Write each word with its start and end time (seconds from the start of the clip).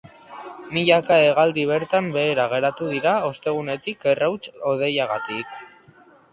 Milaka 0.77 1.17
hegaldi 1.25 1.65
bertan 1.73 2.09
behera 2.15 2.47
geratu 2.55 2.89
dira 2.95 3.13
ostegunetik 3.29 4.11
errauts 4.15 4.53
hodeiagatik. 4.73 5.65